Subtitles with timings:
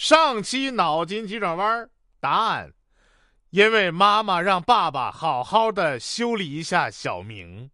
[0.00, 1.90] 上期脑筋急转弯
[2.20, 2.72] 答案：
[3.50, 7.70] 因为妈妈让爸爸好好的修理一下小明，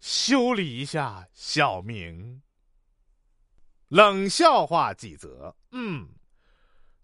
[0.00, 2.40] 修理一下小明。
[3.88, 6.08] 冷笑话几则，嗯，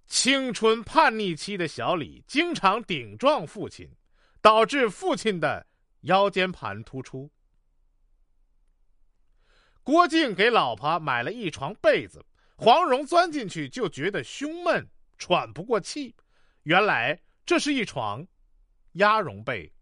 [0.06, 3.94] 青春叛逆期的小李经常顶撞父亲，
[4.40, 5.66] 导致父亲的
[6.00, 7.30] 腰间盘突出。
[9.82, 12.24] 郭靖给老婆买了一床被子。
[12.56, 14.88] 黄蓉钻进去就觉得胸闷，
[15.18, 16.16] 喘不过气。
[16.62, 18.26] 原来这是一床
[18.92, 19.72] 鸭绒被。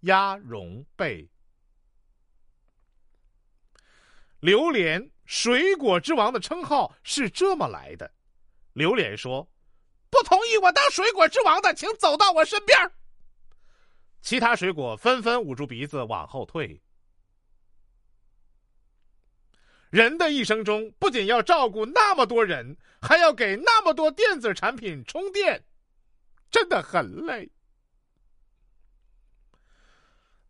[0.00, 1.28] 鸭绒被。
[4.40, 8.10] 榴莲水果之王的称号是这么来的。
[8.72, 9.46] 榴莲说
[10.10, 12.78] ：“不同意我当水果之王的，请走到我身边。”
[14.22, 16.80] 其他水果纷纷捂住鼻子往后退。
[19.90, 25.64] 人的一生中，不仅要照顾那么多人，还要给那么多电子产品充电，
[26.50, 27.50] 真的很累。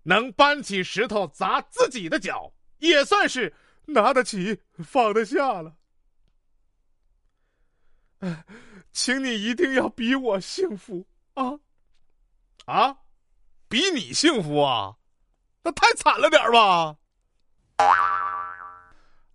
[0.02, 3.55] 能搬起石头砸自己的脚，也算是
[3.86, 5.77] 拿得起放得下了。
[8.92, 11.58] 请你一定要比我幸福啊！
[12.66, 12.98] 啊，
[13.69, 14.97] 比你幸福啊？
[15.62, 16.97] 那太惨了点吧？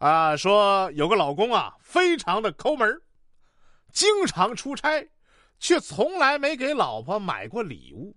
[0.05, 3.01] 啊，说有个老公啊，非常的抠门
[3.91, 5.09] 经常出差，
[5.57, 8.15] 却从来没给老婆买过礼物。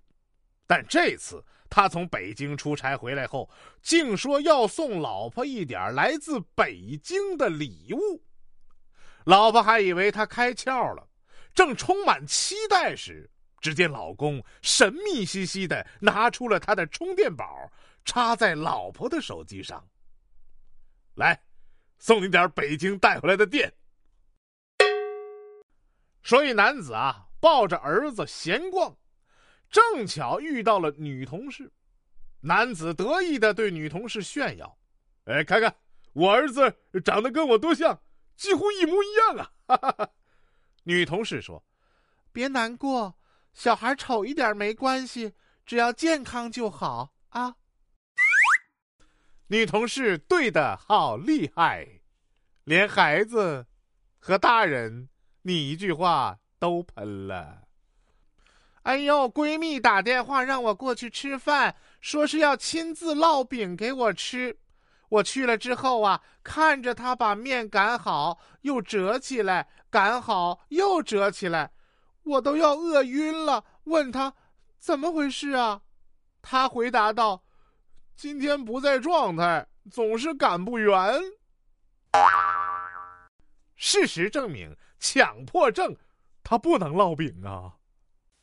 [0.67, 3.49] 但这次他从北京出差回来后，
[3.81, 8.23] 竟说要送老婆一点来自北京的礼物。
[9.25, 11.09] 老婆还以为他开窍了，
[11.55, 13.31] 正充满期待时，
[13.63, 17.73] 只见老公神秘兮兮的拿出了他的充电宝，
[18.05, 19.83] 插在老婆的手机上。
[21.15, 21.41] 来。
[21.99, 23.73] 送你点北京带回来的电。
[26.23, 28.97] 说一男子啊，抱着儿子闲逛，
[29.71, 31.73] 正巧遇到了女同事。
[32.41, 34.79] 男子得意的对女同事炫耀
[35.25, 35.75] ：“哎，看看
[36.13, 36.73] 我儿子
[37.05, 38.01] 长得跟我多像，
[38.37, 40.11] 几乎一模一样啊！”哈哈哈。
[40.85, 41.65] 女同事说
[42.33, 43.19] ：“别难过，
[43.53, 45.35] 小孩丑一点没关系，
[45.67, 47.57] 只要健康就好啊。”
[49.51, 52.01] 女同事对的好厉害，
[52.65, 53.67] 连孩子
[54.19, 55.09] 和大人
[55.43, 57.63] 你一句话都喷了。
[58.83, 64.59] 哎呦，闺蜜打电话让我过去吃饭，说是要亲自烙饼给我吃。
[65.09, 71.71] 我去了之后啊，看着她把面擀好又折起来，擀好又折起来，
[72.23, 73.65] 我都要饿晕了。
[73.85, 74.35] 问她
[74.79, 75.81] 怎么回事啊？
[76.43, 77.45] 她回答道。
[78.19, 81.21] 今天不在状态，总是赶不圆。
[83.77, 85.97] 事实证明，强迫症
[86.43, 87.75] 他不能烙饼啊。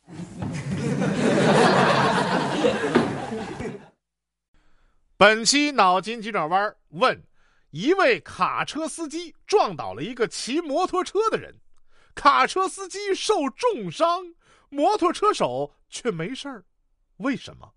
[5.18, 7.22] 本期脑筋急转弯问：
[7.68, 11.54] 一位卡车司机撞倒了一个骑摩托车的人，
[12.14, 14.32] 卡车司机受重伤，
[14.70, 16.64] 摩托车手却没事儿，
[17.18, 17.74] 为什么？